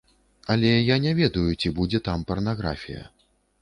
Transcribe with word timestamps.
Але 0.53 0.71
я 0.71 0.97
не 1.05 1.13
ведаю, 1.21 1.45
ці 1.61 1.73
будзе 1.79 2.05
там 2.11 2.29
парнаграфія. 2.33 3.03